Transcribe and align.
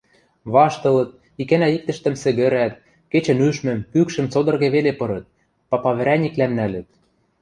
ваштылыт, 0.53 1.11
икӓнӓ-иктӹштӹм 1.41 2.15
сӹгӹрӓт, 2.23 2.73
кечӹнӱшмӹм, 3.11 3.79
пӱкшӹм 3.91 4.25
цодырге 4.33 4.67
веле 4.75 4.91
пырыт, 4.99 5.25
папаврӓниквлӓм 5.69 6.51
нӓлӹт 6.59 6.87